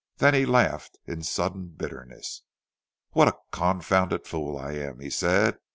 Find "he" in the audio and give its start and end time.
0.33-0.47, 4.99-5.11